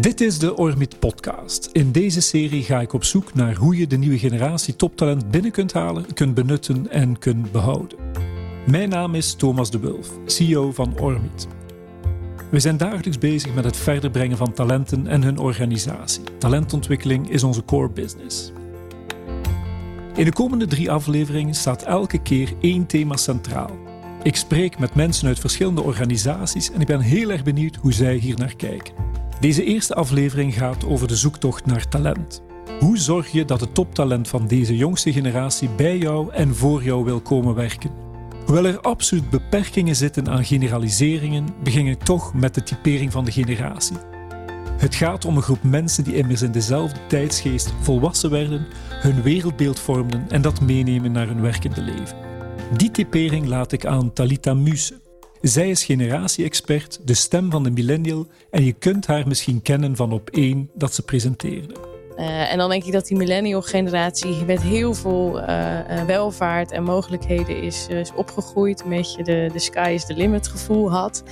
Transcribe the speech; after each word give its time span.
Dit 0.00 0.20
is 0.20 0.38
de 0.38 0.56
Ormit 0.56 0.98
Podcast. 0.98 1.68
In 1.72 1.92
deze 1.92 2.20
serie 2.20 2.62
ga 2.62 2.80
ik 2.80 2.92
op 2.92 3.04
zoek 3.04 3.34
naar 3.34 3.54
hoe 3.54 3.76
je 3.76 3.86
de 3.86 3.98
nieuwe 3.98 4.18
generatie 4.18 4.76
toptalent 4.76 5.30
binnen 5.30 5.50
kunt 5.50 5.72
halen, 5.72 6.14
kunt 6.14 6.34
benutten 6.34 6.90
en 6.90 7.18
kunt 7.18 7.52
behouden. 7.52 7.98
Mijn 8.66 8.88
naam 8.88 9.14
is 9.14 9.34
Thomas 9.34 9.70
de 9.70 9.78
Wulf, 9.78 10.10
CEO 10.26 10.72
van 10.72 10.98
Ormit. 10.98 11.48
We 12.50 12.60
zijn 12.60 12.76
dagelijks 12.76 13.18
bezig 13.18 13.54
met 13.54 13.64
het 13.64 13.76
verder 13.76 14.10
brengen 14.10 14.36
van 14.36 14.52
talenten 14.52 15.06
en 15.06 15.22
hun 15.22 15.38
organisatie. 15.38 16.22
Talentontwikkeling 16.38 17.30
is 17.30 17.42
onze 17.42 17.64
core 17.64 17.90
business. 17.90 18.52
In 20.14 20.24
de 20.24 20.32
komende 20.32 20.66
drie 20.66 20.90
afleveringen 20.90 21.54
staat 21.54 21.82
elke 21.82 22.22
keer 22.22 22.52
één 22.60 22.86
thema 22.86 23.16
centraal. 23.16 23.78
Ik 24.22 24.36
spreek 24.36 24.78
met 24.78 24.94
mensen 24.94 25.28
uit 25.28 25.38
verschillende 25.38 25.82
organisaties 25.82 26.70
en 26.70 26.80
ik 26.80 26.86
ben 26.86 27.00
heel 27.00 27.30
erg 27.30 27.42
benieuwd 27.42 27.76
hoe 27.76 27.92
zij 27.92 28.14
hier 28.16 28.38
naar 28.38 28.56
kijken. 28.56 29.09
Deze 29.40 29.64
eerste 29.64 29.94
aflevering 29.94 30.54
gaat 30.54 30.84
over 30.84 31.08
de 31.08 31.16
zoektocht 31.16 31.66
naar 31.66 31.88
talent. 31.88 32.42
Hoe 32.80 32.98
zorg 32.98 33.28
je 33.32 33.44
dat 33.44 33.60
het 33.60 33.74
toptalent 33.74 34.28
van 34.28 34.46
deze 34.46 34.76
jongste 34.76 35.12
generatie 35.12 35.68
bij 35.68 35.98
jou 35.98 36.32
en 36.32 36.54
voor 36.56 36.82
jou 36.82 37.04
wil 37.04 37.20
komen 37.20 37.54
werken? 37.54 37.90
Hoewel 38.44 38.66
er 38.66 38.80
absoluut 38.80 39.30
beperkingen 39.30 39.96
zitten 39.96 40.28
aan 40.28 40.44
generaliseringen, 40.44 41.46
begin 41.62 41.86
ik 41.86 42.02
toch 42.02 42.34
met 42.34 42.54
de 42.54 42.62
typering 42.62 43.12
van 43.12 43.24
de 43.24 43.32
generatie. 43.32 43.96
Het 44.76 44.94
gaat 44.94 45.24
om 45.24 45.36
een 45.36 45.42
groep 45.42 45.62
mensen 45.62 46.04
die 46.04 46.16
immers 46.16 46.42
in 46.42 46.52
dezelfde 46.52 47.06
tijdsgeest 47.06 47.72
volwassen 47.80 48.30
werden, 48.30 48.66
hun 48.88 49.22
wereldbeeld 49.22 49.80
vormden 49.80 50.30
en 50.30 50.42
dat 50.42 50.60
meenemen 50.60 51.12
naar 51.12 51.26
hun 51.26 51.40
werkende 51.40 51.82
leven. 51.82 52.16
Die 52.76 52.90
typering 52.90 53.46
laat 53.46 53.72
ik 53.72 53.86
aan 53.86 54.12
Talita 54.12 54.54
Muse. 54.54 55.09
Zij 55.40 55.70
is 55.70 55.84
generatie-expert, 55.84 57.00
de 57.04 57.14
stem 57.14 57.50
van 57.50 57.62
de 57.62 57.70
millennial 57.70 58.26
en 58.50 58.64
je 58.64 58.72
kunt 58.72 59.06
haar 59.06 59.28
misschien 59.28 59.62
kennen 59.62 59.96
van 59.96 60.12
op 60.12 60.30
één 60.30 60.70
dat 60.74 60.94
ze 60.94 61.02
presenteerde. 61.02 61.89
Uh, 62.18 62.52
en 62.52 62.58
dan 62.58 62.70
denk 62.70 62.84
ik 62.84 62.92
dat 62.92 63.06
die 63.06 63.16
millennial 63.16 63.62
generatie 63.62 64.44
met 64.44 64.62
heel 64.62 64.94
veel 64.94 65.40
uh, 65.40 66.04
welvaart 66.04 66.72
en 66.72 66.82
mogelijkheden 66.82 67.62
is, 67.62 67.86
is, 67.88 68.12
opgegroeid. 68.14 68.82
Een 68.82 68.88
beetje 68.88 69.22
de, 69.22 69.50
de 69.52 69.58
sky 69.58 69.90
is 69.94 70.06
the 70.06 70.14
limit 70.14 70.48
gevoel 70.48 70.90
had. 70.90 71.22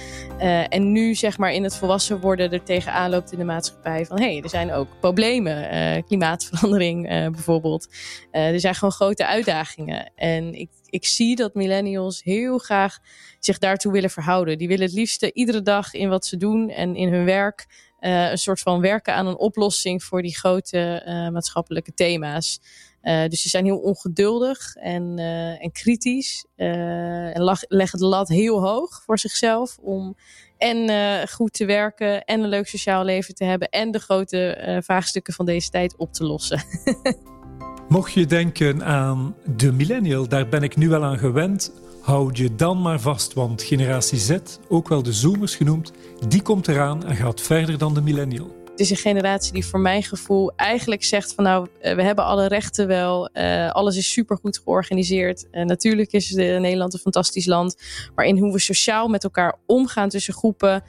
en 0.68 0.92
nu 0.92 1.14
zeg 1.14 1.38
maar 1.38 1.52
in 1.52 1.62
het 1.62 1.76
volwassen 1.76 2.20
worden 2.20 2.52
er 2.52 2.62
tegenaan 2.62 3.10
loopt 3.10 3.32
in 3.32 3.38
de 3.38 3.44
maatschappij 3.44 4.06
van 4.06 4.20
hé, 4.20 4.32
hey, 4.32 4.42
er 4.42 4.48
zijn 4.48 4.72
ook 4.72 4.88
problemen. 5.00 6.04
klimaatverandering 6.04 7.08
bijvoorbeeld. 7.32 7.88
er 8.30 8.60
zijn 8.60 8.74
gewoon 8.74 8.92
grote 8.92 9.26
uitdagingen. 9.26 10.10
En 10.14 10.54
ik, 10.54 10.70
ik 10.90 11.06
zie 11.06 11.36
dat 11.36 11.54
millennials 11.54 12.22
heel 12.22 12.58
graag 12.58 12.98
zich 13.38 13.58
daartoe 13.58 13.92
willen 13.92 14.10
verhouden. 14.10 14.58
Die 14.58 14.68
willen 14.68 14.86
het 14.86 14.94
liefste 14.94 15.32
iedere 15.32 15.62
dag 15.62 15.94
in 15.94 16.08
wat 16.08 16.26
ze 16.26 16.36
doen 16.36 16.70
en 16.70 16.96
in 16.96 17.12
hun 17.12 17.24
werk 17.24 17.66
uh, 18.00 18.30
een 18.30 18.38
soort 18.38 18.60
van 18.60 18.80
werken 18.80 19.14
aan 19.14 19.26
een 19.26 19.38
oplossing 19.38 20.04
voor 20.04 20.22
die 20.22 20.36
grote 20.36 21.02
uh, 21.06 21.28
maatschappelijke 21.28 21.94
thema's. 21.94 22.60
Uh, 23.02 23.28
dus 23.28 23.42
ze 23.42 23.48
zijn 23.48 23.64
heel 23.64 23.78
ongeduldig 23.78 24.74
en, 24.74 25.18
en 25.60 25.72
kritisch. 25.72 26.44
en 26.56 27.42
lag, 27.42 27.60
leggen 27.68 27.98
de 27.98 28.04
lat 28.04 28.28
heel 28.28 28.60
hoog 28.60 29.02
voor 29.04 29.18
zichzelf 29.18 29.78
om 29.80 30.16
en 30.58 31.28
goed 31.28 31.52
te 31.52 31.64
werken 31.64 32.24
en 32.24 32.40
een 32.40 32.48
leuk 32.48 32.68
sociaal 32.68 33.04
leven 33.04 33.34
te 33.34 33.44
hebben 33.44 33.68
en 33.68 33.90
de 33.90 33.98
grote 33.98 34.78
vraagstukken 34.84 35.34
van 35.34 35.46
deze 35.46 35.70
tijd 35.70 35.96
op 35.96 36.12
te 36.12 36.24
lossen. 36.24 36.62
Mocht 37.88 38.12
je 38.12 38.26
denken 38.26 38.84
aan 38.84 39.34
de 39.56 39.72
millennial, 39.72 40.28
daar 40.28 40.48
ben 40.48 40.62
ik 40.62 40.76
nu 40.76 40.88
wel 40.88 41.04
aan 41.04 41.18
gewend 41.18 41.72
Houd 42.08 42.38
je 42.38 42.54
dan 42.54 42.82
maar 42.82 43.00
vast, 43.00 43.32
want 43.32 43.62
generatie 43.62 44.18
Z, 44.18 44.38
ook 44.68 44.88
wel 44.88 45.02
de 45.02 45.12
Zoomers 45.12 45.56
genoemd, 45.56 45.92
die 46.28 46.42
komt 46.42 46.68
eraan 46.68 47.04
en 47.04 47.16
gaat 47.16 47.40
verder 47.40 47.78
dan 47.78 47.94
de 47.94 48.00
millennial. 48.00 48.56
Het 48.70 48.80
is 48.80 48.90
een 48.90 48.96
generatie 48.96 49.52
die 49.52 49.64
voor 49.64 49.80
mijn 49.80 50.02
gevoel 50.02 50.52
eigenlijk 50.56 51.04
zegt 51.04 51.34
van 51.34 51.44
nou, 51.44 51.68
eh, 51.80 51.94
we 51.94 52.02
hebben 52.02 52.24
alle 52.24 52.46
rechten 52.46 52.86
wel, 52.86 53.30
uh, 53.32 53.70
alles 53.70 53.96
is 53.96 54.12
supergoed 54.12 54.60
georganiseerd. 54.64 55.46
Uh, 55.52 55.64
natuurlijk 55.64 56.12
is 56.12 56.32
Nederland 56.34 56.92
een 56.94 56.98
fantastisch 56.98 57.46
land, 57.46 57.76
maar 58.14 58.24
in 58.24 58.38
hoe 58.38 58.52
we 58.52 58.58
sociaal 58.58 59.08
met 59.08 59.24
elkaar 59.24 59.58
omgaan 59.66 60.08
tussen 60.08 60.34
groepen, 60.34 60.82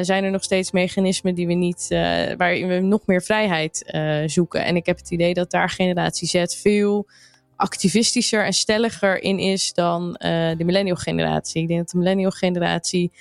zijn 0.00 0.24
er 0.24 0.30
nog 0.30 0.44
steeds 0.44 0.70
mechanismen 0.70 1.34
die 1.34 1.46
we 1.46 1.52
niet, 1.52 1.86
waarin 2.36 2.68
we 2.68 2.78
nog 2.78 3.06
meer 3.06 3.22
vrijheid 3.22 3.92
zoeken. 4.26 4.64
En 4.64 4.76
ik 4.76 4.86
heb 4.86 4.96
het 4.96 5.10
idee 5.10 5.34
dat 5.34 5.50
daar 5.50 5.70
generatie 5.70 6.28
Z 6.28 6.44
veel 6.60 7.06
activistischer 7.56 8.44
en 8.44 8.52
stelliger 8.52 9.22
in 9.22 9.38
is 9.38 9.72
dan 9.72 10.08
uh, 10.08 10.18
de 10.56 10.64
millennial 10.64 10.96
generatie. 10.96 11.62
Ik 11.62 11.68
denk 11.68 11.80
dat 11.80 11.90
de 11.90 11.98
millennial 11.98 12.30
generatie 12.30 13.12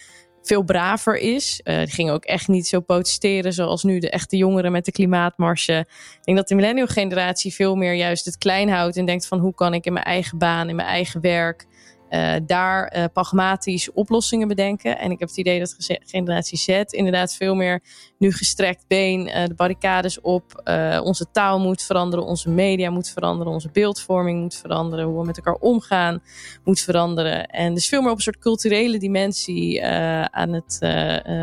veel 0.43 0.63
braver 0.63 1.17
is. 1.17 1.61
Uh, 1.63 1.77
die 1.77 1.93
gingen 1.93 2.13
ook 2.13 2.23
echt 2.23 2.47
niet 2.47 2.67
zo 2.67 2.79
protesteren 2.79 3.53
zoals 3.53 3.83
nu 3.83 3.99
de 3.99 4.09
echte 4.09 4.37
jongeren 4.37 4.71
met 4.71 4.85
de 4.85 4.91
klimaatmarsen. 4.91 5.79
Ik 5.79 6.23
denk 6.23 6.37
dat 6.37 6.47
de 6.47 6.55
millennial 6.55 6.87
generatie 6.87 7.53
veel 7.53 7.75
meer 7.75 7.93
juist 7.93 8.25
het 8.25 8.37
klein 8.37 8.69
houdt 8.69 8.97
en 8.97 9.05
denkt 9.05 9.27
van 9.27 9.39
hoe 9.39 9.53
kan 9.53 9.73
ik 9.73 9.85
in 9.85 9.93
mijn 9.93 10.05
eigen 10.05 10.37
baan, 10.37 10.69
in 10.69 10.75
mijn 10.75 10.87
eigen 10.87 11.21
werk 11.21 11.65
uh, 12.09 12.35
daar 12.45 12.95
uh, 12.95 13.03
pragmatisch 13.13 13.91
oplossingen 13.91 14.47
bedenken. 14.47 14.97
En 14.97 15.11
ik 15.11 15.19
heb 15.19 15.27
het 15.27 15.37
idee 15.37 15.59
dat 15.59 15.75
generatie 16.05 16.57
Z 16.57 16.67
inderdaad 16.89 17.35
veel 17.35 17.55
meer 17.55 17.83
nu 18.17 18.31
gestrekt 18.31 18.85
been 18.87 19.27
uh, 19.27 19.45
de 19.45 19.53
barricades 19.53 20.21
op. 20.21 20.61
onze 21.03 21.25
taal 21.31 21.59
moet 21.59 21.81
veranderen, 21.81 22.25
onze 22.25 22.49
media 22.49 22.89
moet 22.89 23.09
veranderen, 23.09 23.53
onze 23.53 23.69
beeldvorming 23.71 24.41
moet 24.41 24.55
veranderen, 24.55 25.05
hoe 25.05 25.19
we 25.19 25.25
met 25.25 25.37
elkaar 25.37 25.53
omgaan 25.59 26.21
moet 26.63 26.79
veranderen. 26.79 27.45
En 27.45 27.73
dus 27.73 27.87
veel 27.87 28.01
meer 28.01 28.11
op 28.11 28.15
een 28.15 28.23
soort 28.23 28.39
culturele 28.39 28.97
dimensie 28.97 29.85
aan 30.31 30.53
het 30.53 30.79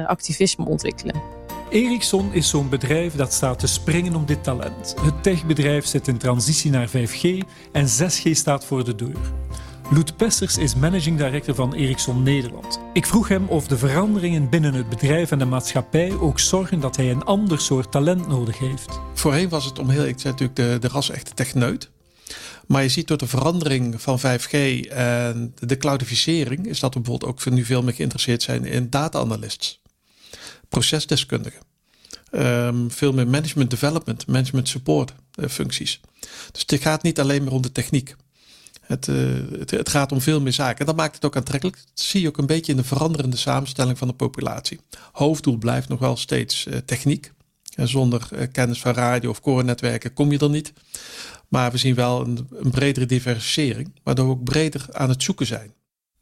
activisme 0.06 0.67
ontwikkelen. 0.67 1.41
Ericsson 1.73 2.33
is 2.33 2.49
zo'n 2.49 2.69
bedrijf 2.69 3.15
dat 3.15 3.33
staat 3.33 3.59
te 3.59 3.67
springen 3.67 4.15
om 4.15 4.27
dit 4.27 4.44
talent. 4.44 4.94
Het 5.00 5.23
techbedrijf 5.23 5.87
zit 5.87 6.09
in 6.09 6.19
transitie 6.19 6.71
naar 6.71 6.89
5G 6.89 7.47
en 7.73 7.87
6G 7.87 8.31
staat 8.31 8.65
voor 8.65 8.84
de 8.84 8.94
deur. 8.94 9.17
Loet 9.94 10.16
Pessers 10.16 10.58
is 10.58 10.75
managing 10.75 11.19
director 11.19 11.54
van 11.54 11.75
Ericsson 11.75 12.22
Nederland. 12.22 12.80
Ik 12.92 13.06
vroeg 13.06 13.28
hem 13.28 13.48
of 13.48 13.66
de 13.66 13.78
veranderingen 13.78 14.48
binnen 14.48 14.75
het 14.75 14.88
bedrijf 14.88 15.30
en 15.30 15.38
de 15.38 15.44
maatschappij 15.44 16.12
ook 16.12 16.41
zorgen 16.41 16.80
dat 16.80 16.97
hij 16.97 17.10
een 17.10 17.25
ander 17.25 17.60
soort 17.60 17.92
talent 17.92 18.28
nodig 18.28 18.58
heeft. 18.58 19.00
Voorheen 19.14 19.48
was 19.48 19.64
het 19.64 19.78
om 19.78 19.88
heel 19.88 20.06
ik 20.06 20.20
zei 20.20 20.32
natuurlijk 20.32 20.56
de, 20.56 20.88
de 20.88 20.94
ras-echte 20.94 21.34
techneut. 21.34 21.91
Maar 22.66 22.82
je 22.82 22.88
ziet 22.88 23.08
door 23.08 23.16
de 23.16 23.26
verandering 23.26 24.00
van 24.00 24.20
5G 24.20 24.50
en 24.88 25.54
de 25.58 25.76
cloudificering, 25.76 26.66
is 26.66 26.81
dat 26.81 26.94
we 26.94 27.00
bijvoorbeeld 27.00 27.31
ook 27.31 27.50
nu 27.50 27.64
veel 27.64 27.82
meer 27.82 27.94
geïnteresseerd 27.94 28.42
zijn 28.42 28.64
in 28.64 28.91
data-analysts, 28.91 29.81
procesdeskundigen. 30.69 31.60
Um, 32.31 32.91
veel 32.91 33.12
meer 33.12 33.28
management 33.28 33.70
development, 33.70 34.26
management 34.26 34.69
support 34.69 35.14
uh, 35.36 35.48
functies. 35.48 36.00
Dus 36.52 36.64
het 36.66 36.82
gaat 36.82 37.02
niet 37.02 37.20
alleen 37.20 37.44
maar 37.44 37.52
om 37.52 37.62
de 37.62 37.72
techniek. 37.72 38.14
Het, 38.92 39.06
uh, 39.06 39.16
het, 39.66 39.88
gaat 39.88 40.12
om 40.12 40.20
veel 40.20 40.41
meer 40.41 40.53
zaken. 40.53 40.78
En 40.78 40.86
dat 40.86 40.97
maakt 40.97 41.14
het 41.14 41.25
ook 41.25 41.36
aantrekkelijk. 41.36 41.76
Dat 41.76 42.04
zie 42.04 42.20
je 42.20 42.28
ook 42.28 42.38
een 42.38 42.47
beetje 42.47 42.72
in 42.72 42.78
de 42.78 42.84
veranderende 42.84 43.36
samenstelling 43.36 43.98
van 43.98 44.08
de 44.08 44.14
populatie. 44.14 44.80
Hoofddoel 45.12 45.56
blijft 45.56 45.88
nog 45.88 45.98
wel 45.98 46.16
steeds 46.16 46.66
uh, 46.66 46.76
techniek. 46.76 47.32
En 47.75 47.88
zonder 47.88 48.28
uh, 48.32 48.41
kennis 48.52 48.81
van 48.81 48.92
radio 48.92 49.31
of 49.31 49.41
core-netwerken 49.41 50.12
kom 50.12 50.32
je 50.32 50.38
er 50.38 50.50
niet. 50.50 50.72
Maar 51.48 51.70
we 51.70 51.78
zien 51.78 51.94
wel 51.94 52.20
een, 52.20 52.48
bredere 52.70 53.06
diversifiering, 53.06 53.92
waardoor 54.02 54.26
we 54.26 54.32
ook 54.32 54.44
breder 54.44 54.86
aan 54.91 55.08
het 55.08 55.22
zoeken 55.22 55.47
zijn. 55.47 55.75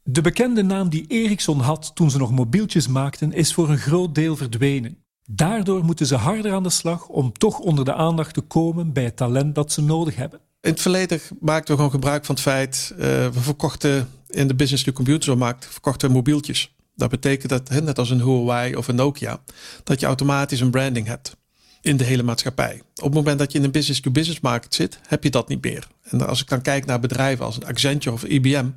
De 0.03 0.21
bekende 0.21 0.63
naam 0.63 0.89
die 0.89 1.05
Ericsson 1.07 1.59
had 1.59 1.91
toen 1.95 2.11
ze 2.11 2.17
nog 2.17 2.31
mobieltjes 2.31 2.87
maakten, 2.87 3.33
is 3.33 3.53
voor 3.53 3.69
een 3.69 3.77
groot 3.77 4.15
deel 4.15 4.35
verdwenen. 4.35 4.97
Daardoor 5.25 5.83
moeten 5.83 6.05
ze 6.05 6.15
harder 6.15 6.53
aan 6.53 6.63
de 6.63 6.69
slag 6.69 7.07
om 7.07 7.31
toch 7.33 7.59
onder 7.59 7.85
de 7.85 7.93
aandacht 7.93 8.33
te 8.33 8.41
komen 8.41 8.93
bij 8.93 9.03
het 9.03 9.15
talent 9.15 9.55
dat 9.55 9.71
ze 9.71 9.81
nodig 9.81 10.15
hebben. 10.15 10.39
In 10.61 10.71
het 10.71 10.81
verleden 10.81 11.21
maakten 11.39 11.67
we 11.67 11.75
gewoon 11.75 11.91
gebruik 11.91 12.25
van 12.25 12.35
het 12.35 12.43
feit, 12.43 12.91
uh, 12.93 12.99
we 12.99 13.39
verkochten 13.39 14.09
in 14.29 14.47
de 14.47 14.55
business 14.55 14.83
to 14.83 14.91
computer 14.91 15.37
markt, 15.37 15.65
verkochten 15.65 16.11
mobieltjes. 16.11 16.75
Dat 16.95 17.09
betekent 17.09 17.49
dat, 17.49 17.69
net 17.69 17.99
als 17.99 18.09
een 18.09 18.21
Huawei 18.21 18.75
of 18.75 18.87
een 18.87 18.95
Nokia, 18.95 19.41
dat 19.83 19.99
je 19.99 20.05
automatisch 20.05 20.59
een 20.59 20.69
branding 20.69 21.07
hebt 21.07 21.37
in 21.81 21.97
de 21.97 22.03
hele 22.03 22.23
maatschappij. 22.23 22.81
Op 22.95 23.03
het 23.03 23.13
moment 23.13 23.39
dat 23.39 23.51
je 23.51 23.57
in 23.57 23.63
een 23.63 23.71
business 23.71 24.01
to 24.01 24.11
business 24.11 24.39
markt 24.39 24.73
zit, 24.73 24.99
heb 25.07 25.23
je 25.23 25.29
dat 25.29 25.47
niet 25.47 25.63
meer. 25.63 25.87
En 26.03 26.27
als 26.27 26.41
ik 26.41 26.47
dan 26.47 26.61
kijk 26.61 26.85
naar 26.85 26.99
bedrijven 26.99 27.45
als 27.45 27.63
Accenture 27.63 28.15
of 28.15 28.23
IBM, 28.23 28.67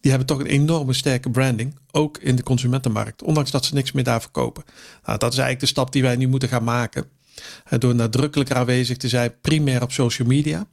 die 0.00 0.10
hebben 0.10 0.28
toch 0.28 0.38
een 0.38 0.46
enorme 0.46 0.92
sterke 0.92 1.30
branding, 1.30 1.74
ook 1.90 2.18
in 2.18 2.36
de 2.36 2.42
consumentenmarkt, 2.42 3.22
ondanks 3.22 3.50
dat 3.50 3.64
ze 3.64 3.74
niks 3.74 3.92
meer 3.92 4.04
daar 4.04 4.20
verkopen. 4.20 4.64
Nou, 5.04 5.18
dat 5.18 5.32
is 5.32 5.38
eigenlijk 5.38 5.60
de 5.60 5.66
stap 5.66 5.92
die 5.92 6.02
wij 6.02 6.16
nu 6.16 6.28
moeten 6.28 6.48
gaan 6.48 6.64
maken. 6.64 7.04
Door 7.78 7.94
nadrukkelijker 7.94 8.56
aanwezig 8.56 8.96
te 8.96 9.08
zijn, 9.08 9.34
primair 9.40 9.82
op 9.82 9.92
social 9.92 10.28
media 10.28 10.66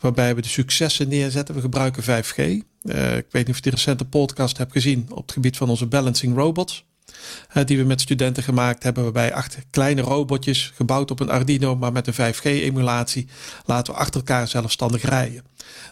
waarbij 0.00 0.34
we 0.34 0.42
de 0.42 0.48
successen 0.48 1.08
neerzetten. 1.08 1.54
We 1.54 1.60
gebruiken 1.60 2.02
5G. 2.02 2.36
Uh, 2.36 2.62
eh, 2.82 3.16
ik 3.16 3.26
weet 3.30 3.46
niet 3.46 3.48
of 3.48 3.56
je 3.56 3.62
die 3.62 3.70
recente 3.70 4.04
podcast 4.04 4.58
hebt 4.58 4.72
gezien 4.72 5.06
op 5.10 5.22
het 5.22 5.32
gebied 5.32 5.56
van 5.56 5.68
onze 5.68 5.86
balancing 5.86 6.36
robots. 6.36 6.84
Uh, 7.54 7.64
die 7.64 7.78
we 7.78 7.84
met 7.84 8.00
studenten 8.00 8.42
gemaakt 8.42 8.82
hebben, 8.82 9.02
waarbij 9.02 9.34
acht 9.34 9.58
kleine 9.70 10.00
robotjes 10.00 10.72
gebouwd 10.74 11.10
op 11.10 11.20
een 11.20 11.30
Arduino, 11.30 11.76
maar 11.76 11.92
met 11.92 12.06
een 12.06 12.34
5G-emulatie 12.34 13.28
laten 13.64 13.92
we 13.92 13.98
achter 13.98 14.20
elkaar 14.20 14.48
zelfstandig 14.48 15.02
rijden. 15.02 15.44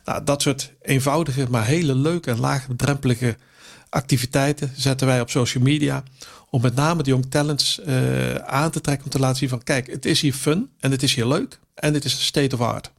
Nou, 0.04 0.24
dat 0.24 0.42
soort 0.42 0.72
eenvoudige, 0.82 1.46
maar 1.50 1.64
hele 1.64 1.94
leuke 1.94 2.30
en 2.30 2.40
laagdrempelige 2.40 3.36
activiteiten 3.88 4.72
zetten 4.76 5.06
wij 5.06 5.20
op 5.20 5.30
social 5.30 5.62
media. 5.62 6.02
Om 6.50 6.62
met 6.62 6.74
name 6.74 7.02
de 7.02 7.10
young 7.10 7.26
talents 7.28 7.80
uh, 7.86 8.34
aan 8.34 8.70
te 8.70 8.80
trekken. 8.80 9.04
Om 9.04 9.10
te 9.10 9.18
laten 9.18 9.36
zien 9.36 9.48
van 9.48 9.62
kijk, 9.62 9.86
het 9.86 10.04
is 10.04 10.20
hier 10.20 10.32
fun 10.32 10.70
en 10.80 10.90
het 10.90 11.02
is 11.02 11.14
hier 11.14 11.26
leuk. 11.26 11.58
En 11.74 11.94
het 11.94 12.04
is 12.04 12.24
state 12.24 12.54
of 12.54 12.60
art. 12.60 12.92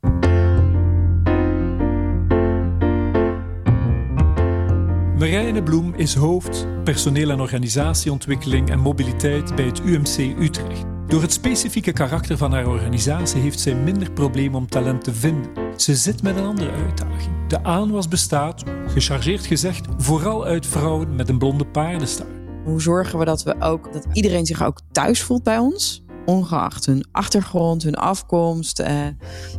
Marijne 5.18 5.64
Bloem 5.64 5.94
is 5.94 6.16
hoofd 6.16 6.68
personeel- 6.84 7.30
en 7.30 7.40
organisatieontwikkeling 7.40 8.70
en 8.70 8.80
mobiliteit 8.80 9.56
bij 9.56 9.66
het 9.66 9.80
UMC 9.80 10.40
Utrecht. 10.40 10.84
Door 11.08 11.22
het 11.22 11.34
specifieke 11.34 11.92
karakter 11.92 12.38
van 12.38 12.52
haar 12.52 12.68
organisatie 12.68 13.42
heeft 13.42 13.60
zij 13.60 13.76
minder 13.76 14.12
probleem 14.12 14.56
om 14.56 14.68
talent 14.68 15.04
te 15.04 15.14
vinden. 15.14 15.52
Ze 15.76 15.96
zit 15.96 16.24
met 16.24 16.36
een 16.36 16.46
andere 16.46 16.72
uitdaging. 16.72 17.48
De 17.48 17.64
aanwas 17.64 18.08
bestaat, 18.08 18.64
gechargeerd 18.88 19.46
gezegd, 19.46 19.88
vooral 19.98 20.46
uit 20.46 20.66
vrouwen 20.66 21.16
met 21.16 21.30
een 21.30 21.38
blonde 21.38 21.66
paardenstaart. 21.66 22.30
Hoe 22.64 22.82
zorgen 22.82 23.20
we 23.20 23.26
dat 23.26 23.44
we 23.44 23.56
ook 23.60 23.94
dat 23.94 24.08
iedereen 24.14 24.46
zich 24.46 24.64
ook 24.64 24.80
thuis 24.92 25.22
voelt 25.22 25.44
bij 25.44 25.58
ons? 25.58 26.05
Ongeacht 26.26 26.86
hun 26.86 27.06
achtergrond, 27.12 27.84
hun 27.84 27.96
afkomst. 27.96 28.80
Uh, 28.80 29.08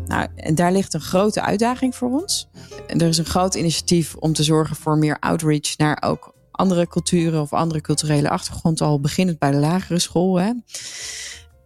nou, 0.06 0.28
en 0.36 0.54
daar 0.54 0.72
ligt 0.72 0.94
een 0.94 1.00
grote 1.00 1.42
uitdaging 1.42 1.94
voor 1.94 2.10
ons. 2.20 2.48
En 2.86 3.00
er 3.00 3.08
is 3.08 3.18
een 3.18 3.24
groot 3.24 3.54
initiatief 3.54 4.14
om 4.14 4.32
te 4.32 4.42
zorgen 4.42 4.76
voor 4.76 4.98
meer 4.98 5.18
outreach 5.18 5.76
naar 5.76 6.02
ook 6.04 6.34
andere 6.50 6.86
culturen 6.88 7.40
of 7.40 7.52
andere 7.52 7.80
culturele 7.80 8.30
achtergronden, 8.30 8.86
al 8.86 9.00
beginnend 9.00 9.38
bij 9.38 9.50
de 9.50 9.56
lagere 9.56 9.98
school. 9.98 10.40
Hè. 10.40 10.52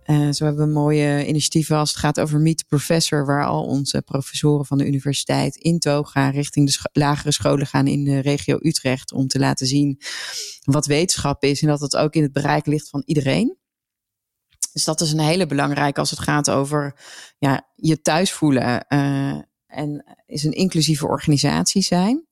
Uh, 0.07 0.31
zo 0.31 0.45
hebben 0.45 0.67
we 0.67 0.73
mooie 0.73 1.27
initiatieven 1.27 1.77
als 1.77 1.89
het 1.89 1.99
gaat 1.99 2.21
over 2.21 2.41
Meet 2.41 2.59
the 2.59 2.65
Professor, 2.69 3.27
waar 3.27 3.47
al 3.47 3.65
onze 3.65 4.03
professoren 4.03 4.67
van 4.67 4.79
de 4.79 4.87
universiteit 4.87 5.57
in 5.57 5.79
toog 5.79 6.11
gaan 6.11 6.31
richting 6.31 6.71
de 6.71 6.89
lagere 6.93 7.33
scholen 7.33 7.67
gaan 7.67 7.87
in 7.87 8.05
de 8.05 8.19
regio 8.19 8.59
Utrecht 8.61 9.13
om 9.13 9.27
te 9.27 9.39
laten 9.39 9.67
zien 9.67 10.01
wat 10.65 10.87
wetenschap 10.87 11.43
is 11.43 11.63
en 11.63 11.69
dat 11.69 11.81
het 11.81 11.97
ook 11.97 12.15
in 12.15 12.23
het 12.23 12.33
bereik 12.33 12.67
ligt 12.67 12.89
van 12.89 13.03
iedereen. 13.07 13.60
Dus 14.73 14.85
dat 14.85 15.01
is 15.01 15.13
een 15.13 15.21
hele 15.21 15.47
belangrijke 15.47 16.01
als 16.01 16.11
het 16.11 16.19
gaat 16.19 16.51
over 16.51 16.95
ja, 17.39 17.69
je 17.75 18.01
thuis 18.01 18.33
voelen. 18.33 18.85
Uh, 18.89 19.39
en 19.67 20.05
is 20.27 20.45
een 20.45 20.53
inclusieve 20.53 21.07
organisatie 21.07 21.83
zijn. 21.83 22.27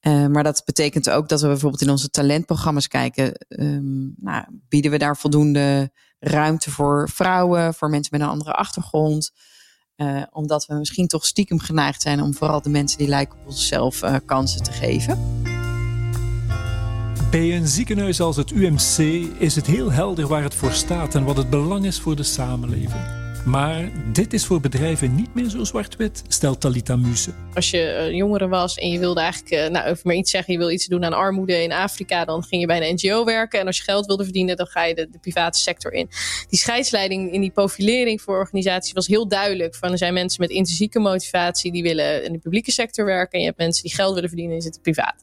Uh, 0.00 0.26
maar 0.26 0.42
dat 0.42 0.62
betekent 0.64 1.10
ook 1.10 1.28
dat 1.28 1.40
we 1.40 1.46
bijvoorbeeld 1.46 1.82
in 1.82 1.90
onze 1.90 2.10
talentprogramma's 2.10 2.88
kijken. 2.88 3.46
Um, 3.48 4.14
nou, 4.16 4.44
bieden 4.68 4.90
we 4.90 4.98
daar 4.98 5.16
voldoende 5.16 5.90
ruimte 6.18 6.70
voor 6.70 7.08
vrouwen, 7.08 7.74
voor 7.74 7.90
mensen 7.90 8.18
met 8.18 8.20
een 8.20 8.32
andere 8.32 8.52
achtergrond? 8.52 9.32
Uh, 9.96 10.22
omdat 10.30 10.66
we 10.66 10.74
misschien 10.74 11.06
toch 11.06 11.26
stiekem 11.26 11.58
geneigd 11.58 12.02
zijn 12.02 12.22
om 12.22 12.34
vooral 12.34 12.62
de 12.62 12.70
mensen 12.70 12.98
die 12.98 13.08
lijken 13.08 13.38
op 13.38 13.46
onszelf 13.46 14.00
kansen 14.24 14.62
te 14.62 14.72
geven. 14.72 15.29
Bij 17.30 17.56
een 17.56 17.68
ziekenhuis 17.68 18.20
als 18.20 18.36
het 18.36 18.50
UMC 18.50 18.98
is 19.38 19.54
het 19.56 19.66
heel 19.66 19.92
helder 19.92 20.26
waar 20.26 20.42
het 20.42 20.54
voor 20.54 20.72
staat 20.72 21.14
en 21.14 21.24
wat 21.24 21.36
het 21.36 21.50
belang 21.50 21.86
is 21.86 22.00
voor 22.00 22.16
de 22.16 22.22
samenleving. 22.22 23.19
Maar 23.44 23.90
dit 24.12 24.32
is 24.32 24.44
voor 24.44 24.60
bedrijven 24.60 25.14
niet 25.14 25.34
meer 25.34 25.48
zo 25.48 25.64
zwart-wit, 25.64 26.22
stelt 26.28 26.60
Talita 26.60 26.96
Muse. 26.96 27.30
Als 27.54 27.70
je 27.70 28.06
uh, 28.08 28.16
jongere 28.16 28.48
was 28.48 28.74
en 28.74 28.90
je 28.90 28.98
wilde 28.98 29.20
eigenlijk, 29.20 29.54
uh, 29.54 29.68
nou, 29.68 29.90
over 29.90 30.06
maar 30.06 30.14
iets 30.14 30.30
zeggen, 30.30 30.52
je 30.52 30.58
wil 30.58 30.70
iets 30.70 30.86
doen 30.86 31.04
aan 31.04 31.12
armoede 31.12 31.62
in 31.62 31.72
Afrika, 31.72 32.24
dan 32.24 32.42
ging 32.42 32.60
je 32.60 32.66
bij 32.66 32.88
een 32.88 32.94
NGO 32.94 33.24
werken. 33.24 33.60
En 33.60 33.66
als 33.66 33.76
je 33.76 33.82
geld 33.82 34.06
wilde 34.06 34.24
verdienen, 34.24 34.56
dan 34.56 34.66
ga 34.66 34.84
je 34.84 34.94
de, 34.94 35.08
de 35.10 35.18
private 35.18 35.58
sector 35.58 35.92
in. 35.92 36.08
Die 36.48 36.58
scheidsleiding 36.58 37.32
in 37.32 37.40
die 37.40 37.50
profilering 37.50 38.20
voor 38.20 38.38
organisaties 38.38 38.92
was 38.92 39.06
heel 39.06 39.28
duidelijk. 39.28 39.74
Van 39.74 39.92
er 39.92 39.98
zijn 39.98 40.14
mensen 40.14 40.40
met 40.40 40.50
intrinsieke 40.50 40.98
motivatie 40.98 41.72
die 41.72 41.82
willen 41.82 42.24
in 42.24 42.32
de 42.32 42.38
publieke 42.38 42.72
sector 42.72 43.04
werken. 43.04 43.32
En 43.32 43.40
je 43.40 43.46
hebt 43.46 43.58
mensen 43.58 43.82
die 43.82 43.94
geld 43.94 44.14
willen 44.14 44.28
verdienen 44.28 44.56
en 44.56 44.62
zitten 44.62 44.82
privaat. 44.82 45.22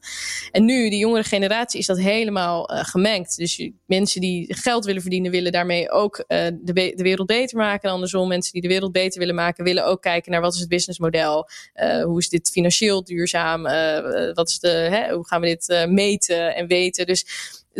En 0.51 0.65
nu, 0.65 0.89
die 0.89 0.99
jongere 0.99 1.23
generatie, 1.23 1.79
is 1.79 1.85
dat 1.85 1.99
helemaal 1.99 2.71
uh, 2.71 2.83
gemengd. 2.83 3.37
Dus 3.37 3.69
mensen 3.85 4.21
die 4.21 4.55
geld 4.55 4.85
willen 4.85 5.01
verdienen, 5.01 5.31
willen 5.31 5.51
daarmee 5.51 5.91
ook 5.91 6.25
de, 6.27 6.53
de 6.73 7.03
wereld 7.03 7.27
beter 7.27 7.57
maken. 7.57 7.89
En 7.89 7.89
andersom, 8.07 8.27
mensen 8.27 8.53
die 8.53 8.61
de 8.61 8.67
wereld 8.67 8.91
beter 8.91 9.19
willen 9.19 9.35
maken, 9.35 9.63
willen 9.63 9.85
ook 9.85 10.01
kijken 10.01 10.31
naar 10.31 10.41
wat 10.41 10.53
is 10.53 10.59
het 10.59 10.69
businessmodel. 10.69 11.49
Uh, 11.75 12.03
hoe 12.03 12.19
is 12.19 12.29
dit 12.29 12.49
financieel 12.49 13.03
duurzaam? 13.03 13.65
Uh, 13.65 14.33
wat 14.33 14.49
is 14.49 14.59
de, 14.59 14.69
hè, 14.69 15.13
hoe 15.13 15.27
gaan 15.27 15.41
we 15.41 15.47
dit 15.47 15.87
meten 15.89 16.55
en 16.55 16.67
weten? 16.67 17.05
Dus 17.05 17.25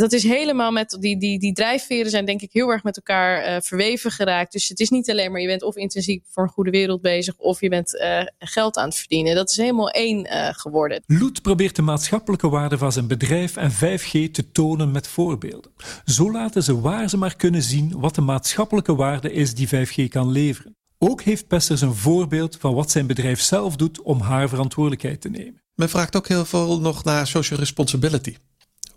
dat 0.02 0.14
is 0.14 0.24
helemaal 0.24 0.72
met 0.72 0.98
die, 1.00 1.20
die, 1.20 1.40
die 1.40 1.54
drijfveren 1.54 2.12
zijn 2.12 2.26
denk 2.26 2.42
ik 2.42 2.54
heel 2.54 2.70
erg 2.70 2.84
met 2.84 2.98
elkaar 2.98 3.48
uh, 3.48 3.62
verweven 3.62 4.12
geraakt. 4.12 4.52
Dus 4.52 4.68
het 4.68 4.80
is 4.80 4.90
niet 4.90 5.10
alleen 5.10 5.32
maar 5.32 5.42
je 5.42 5.48
bent 5.48 5.64
of 5.64 5.76
intensief 5.76 6.22
voor 6.30 6.44
een 6.44 6.50
goede 6.50 6.72
wereld 6.72 7.02
bezig 7.02 7.38
of 7.38 7.62
je 7.62 7.70
bent 7.70 7.94
uh, 7.94 8.20
geld 8.40 8.78
aan 8.78 8.88
het 8.88 8.98
verdienen. 8.98 9.36
Dat 9.36 9.50
is 9.50 9.58
helemaal 9.58 9.90
één 9.90 10.26
uh, 10.26 10.50
geworden. 10.52 11.04
Loet 11.08 11.42
probeert 11.42 11.76
de 11.76 11.82
maatschappelijke 11.82 12.50
waarde 12.50 12.78
van 12.78 12.92
zijn 12.92 13.08
bedrijf 13.08 13.56
en 13.56 13.72
5G 13.72 14.32
te 14.32 14.52
tonen 14.52 14.92
met 14.92 15.08
voorbeelden. 15.08 15.72
Zo 16.06 16.32
laten 16.32 16.64
ze 16.64 16.82
waar 16.82 17.10
ze 17.10 17.18
maar 17.18 17.36
kunnen 17.36 17.62
zien 17.62 18.00
wat 18.00 18.16
de 18.16 18.22
maatschappelijke 18.22 18.96
waarde 18.96 19.32
is 19.32 19.54
die 19.54 19.68
5G 19.68 20.08
kan 20.10 20.32
leveren. 20.32 20.76
Ook 20.98 21.22
heeft 21.22 21.48
Pesters 21.48 21.82
een 21.82 21.96
voorbeeld 21.96 22.58
van 22.60 22.74
wat 22.74 22.92
zijn 22.92 23.08
bedrijf 23.08 23.42
zelf 23.42 23.76
doet 23.76 24.02
om 24.02 24.22
haar 24.22 24.50
verantwoordelijkheid 24.50 25.22
te 25.22 25.30
nemen. 25.30 25.62
Men 25.74 25.90
vraagt 25.90 26.16
ook 26.16 26.28
heel 26.28 26.46
veel 26.46 26.80
nog 26.80 27.04
naar 27.04 27.28
social 27.28 27.60
responsibility. 27.60 28.36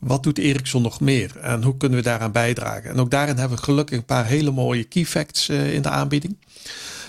Wat 0.00 0.22
doet 0.22 0.38
Ericsson 0.38 0.82
nog 0.82 1.00
meer 1.00 1.36
en 1.36 1.62
hoe 1.62 1.76
kunnen 1.76 1.98
we 1.98 2.04
daaraan 2.04 2.32
bijdragen? 2.32 2.90
En 2.90 2.98
ook 2.98 3.10
daarin 3.10 3.36
hebben 3.36 3.58
we 3.58 3.64
gelukkig 3.64 3.98
een 3.98 4.04
paar 4.04 4.26
hele 4.26 4.50
mooie 4.50 4.84
key 4.84 5.04
facts 5.04 5.48
uh, 5.48 5.74
in 5.74 5.82
de 5.82 5.88
aanbieding. 5.88 6.36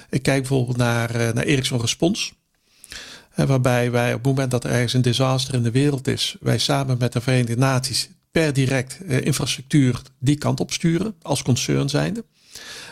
Ik 0.09 0.23
kijk 0.23 0.39
bijvoorbeeld 0.39 0.77
naar, 0.77 1.15
uh, 1.15 1.31
naar 1.31 1.43
Ericsson 1.43 1.81
Respons. 1.81 2.33
Uh, 3.35 3.45
waarbij 3.45 3.91
wij 3.91 4.09
op 4.09 4.17
het 4.17 4.27
moment 4.27 4.51
dat 4.51 4.63
er 4.63 4.71
ergens 4.71 4.93
een 4.93 5.01
disaster 5.01 5.53
in 5.53 5.63
de 5.63 5.71
wereld 5.71 6.07
is, 6.07 6.35
wij 6.39 6.57
samen 6.57 6.97
met 6.97 7.13
de 7.13 7.21
Verenigde 7.21 7.57
Naties 7.57 8.09
per 8.31 8.53
direct 8.53 8.99
infrastructuur 9.01 10.01
die 10.19 10.37
kant 10.37 10.59
op 10.59 10.71
sturen 10.71 11.15
als 11.21 11.41
concern 11.41 11.89
zijnde. 11.89 12.25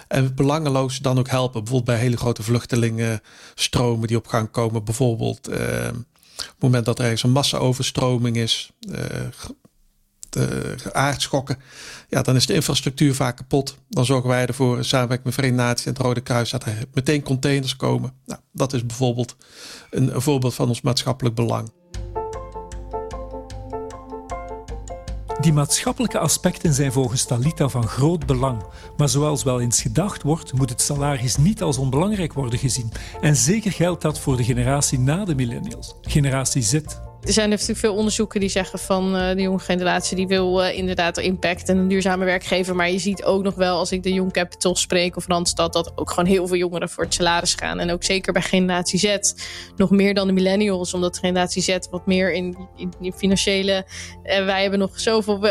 En 0.08 0.36
belangeloos 0.36 0.98
dan 0.98 1.20
ook 1.20 1.30
helpen. 1.30 1.64
Bijvoorbeeld 1.64 1.98
bij 1.98 2.06
hele 2.06 2.18
grote 2.18 2.44
vluchtelingenstromen 2.44 4.08
die 4.08 4.18
op 4.18 4.28
gang 4.28 4.52
komen. 4.52 4.84
Bijvoorbeeld 4.84 5.48
op 5.48 5.56
het 6.36 6.56
moment 6.60 6.86
dat 6.86 6.98
er 7.00 7.04
ergens 7.04 7.24
een 7.24 7.32
massa-overstroming 7.32 8.38
is 8.38 8.72
aardschokken. 10.92 11.58
Ja, 12.10 12.22
dan 12.22 12.36
is 12.36 12.46
de 12.46 12.54
infrastructuur 12.54 13.16
vaak 13.16 13.38
kapot. 13.38 13.78
Dan 13.90 14.06
zorgen 14.06 14.30
wij 14.30 14.46
ervoor, 14.46 14.78
in 14.78 14.86
samenwerking 14.86 15.26
met 15.26 15.36
Verenigde 15.36 15.64
Naties 15.64 15.86
en 15.86 15.94
het 15.94 16.02
Rode 16.02 16.22
Kruis, 16.22 16.50
dat 16.50 16.66
er 16.66 16.78
meteen 16.94 17.24
containers 17.24 17.76
komen. 17.76 18.14
Nou, 18.26 18.40
dat 18.52 18.74
is 18.74 18.86
bijvoorbeeld 18.86 19.36
een, 19.90 20.16
een 20.16 20.22
voorbeeld 20.22 20.56
van 20.56 20.68
ons 20.68 20.82
maatschappelijk 20.82 21.36
belang. 21.36 21.72
Die 25.40 25.54
maatschappelijke 25.54 26.20
aspecten 26.20 26.74
zijn 26.74 26.92
volgens 26.92 27.26
Talita 27.26 27.68
van 27.68 27.88
groot 27.88 28.26
belang. 28.26 28.64
Maar 28.98 29.10
zoals 29.10 29.44
wel 29.44 29.62
eens 29.62 29.82
gedacht 29.82 30.22
wordt, 30.22 30.54
moet 30.54 30.70
het 30.70 30.82
salaris 30.82 31.38
niet 31.38 31.62
als 31.62 31.78
onbelangrijk 31.78 32.34
worden 32.34 32.60
gezien. 32.60 32.92
En 33.22 33.36
zeker 33.36 33.72
geldt 33.72 34.02
dat 34.02 34.20
voor 34.20 34.38
de 34.38 34.44
generatie 34.44 35.00
na 35.00 35.26
de 35.26 35.36
millennials, 35.36 35.96
generatie 36.02 36.62
Z. 36.62 36.80
Er 37.24 37.34
zijn 37.34 37.50
natuurlijk 37.50 37.80
veel 37.80 37.96
onderzoeken 37.96 38.40
die 38.40 38.50
zeggen 38.50 38.80
van 38.80 39.16
uh, 39.16 39.30
de 39.30 39.42
jonge 39.42 39.60
generatie 39.60 40.16
die 40.16 40.28
wil 40.28 40.64
uh, 40.64 40.78
inderdaad 40.78 41.18
impact 41.18 41.70
en 41.70 41.78
een 41.78 41.88
duurzame 41.88 42.26
werkgever. 42.26 42.76
Maar 42.76 42.92
je 42.92 43.00
ziet 43.00 43.24
ook 43.24 43.44
nog 43.44 43.56
wel 43.56 43.78
als 43.78 43.92
ik 43.92 44.04
de 44.04 44.14
Young 44.14 44.32
Capital 44.32 44.76
spreek 44.76 45.16
of 45.16 45.28
Randstad 45.28 45.74
dat 45.74 45.92
ook 45.96 46.10
gewoon 46.10 46.26
heel 46.26 46.48
veel 46.48 46.58
jongeren 46.58 46.90
voor 46.90 47.04
het 47.04 47.14
salaris 47.14 47.54
gaan. 47.54 47.80
En 47.80 47.92
ook 47.92 48.04
zeker 48.04 48.34
bij 48.34 48.42
generatie 48.42 49.00
Z 49.00 49.34
nog 49.76 49.90
meer 49.90 50.14
dan 50.14 50.28
de 50.28 50.34
millennials. 50.34 50.94
Omdat 50.94 51.18
generatie 51.18 51.62
Z 51.62 51.78
wat 51.90 52.06
meer 52.06 52.34
in, 52.34 52.58
in, 52.76 52.94
in 53.02 53.14
financiële... 53.14 53.86
Uh, 54.24 54.46
wij 54.46 54.62
hebben 54.62 54.80
nog 54.80 55.00
zoveel 55.00 55.48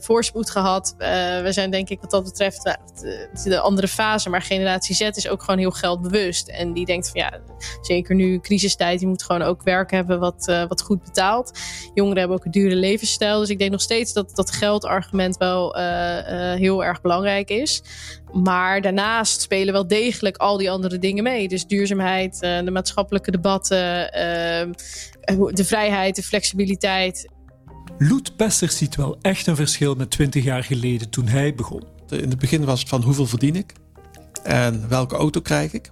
voorspoed 0.00 0.50
gehad. 0.50 0.94
we 1.42 1.48
zijn 1.50 1.70
denk 1.70 1.88
ik 1.88 2.00
wat 2.00 2.10
dat 2.10 2.24
betreft 2.24 2.62
de, 2.62 3.28
de 3.44 3.60
andere 3.60 3.88
fase. 3.88 4.30
Maar 4.30 4.42
generatie 4.42 4.94
Z 4.94 5.00
is 5.00 5.28
ook 5.28 5.42
gewoon 5.42 5.58
heel 5.58 5.70
geldbewust. 5.70 6.48
En 6.48 6.72
die 6.72 6.86
denkt 6.86 7.10
van 7.10 7.20
ja, 7.20 7.40
zeker 7.80 8.14
nu 8.14 8.40
crisistijd, 8.40 9.00
je 9.00 9.06
moet 9.06 9.22
gewoon 9.22 9.42
ook 9.42 9.62
werk 9.62 9.90
hebben 9.90 10.18
wat, 10.18 10.64
wat 10.68 10.82
goed 10.86 11.04
betaald. 11.04 11.58
Jongeren 11.94 12.18
hebben 12.18 12.36
ook 12.36 12.44
een 12.44 12.50
dure 12.50 12.74
levensstijl. 12.74 13.40
Dus 13.40 13.48
ik 13.48 13.58
denk 13.58 13.70
nog 13.70 13.80
steeds 13.80 14.12
dat 14.12 14.30
dat 14.34 14.50
geldargument 14.50 15.36
wel 15.36 15.78
uh, 15.78 15.82
uh, 15.82 16.54
heel 16.54 16.84
erg 16.84 17.00
belangrijk 17.00 17.50
is. 17.50 17.82
Maar 18.32 18.80
daarnaast 18.80 19.40
spelen 19.40 19.72
wel 19.72 19.86
degelijk 19.86 20.36
al 20.36 20.56
die 20.56 20.70
andere 20.70 20.98
dingen 20.98 21.22
mee. 21.22 21.48
Dus 21.48 21.66
duurzaamheid, 21.66 22.34
uh, 22.34 22.64
de 22.64 22.70
maatschappelijke 22.70 23.30
debatten, 23.30 24.12
ehm, 24.12 24.72
de 25.50 25.64
vrijheid, 25.64 26.16
de 26.16 26.22
flexibiliteit. 26.22 27.28
Loet 27.98 28.36
Pesser 28.36 28.70
ziet 28.70 28.96
wel 28.96 29.18
echt 29.20 29.46
een 29.46 29.56
verschil 29.56 29.94
met 29.94 30.10
20 30.10 30.44
jaar 30.44 30.64
geleden 30.64 31.10
toen 31.10 31.26
hij 31.26 31.54
begon. 31.54 31.82
In 32.08 32.28
het 32.30 32.38
begin 32.38 32.64
was 32.64 32.80
het 32.80 32.88
van 32.88 33.02
hoeveel 33.02 33.26
verdien 33.26 33.56
ik 33.56 33.72
en 34.42 34.88
welke 34.88 35.16
auto 35.16 35.40
krijg 35.40 35.72
ik. 35.72 35.90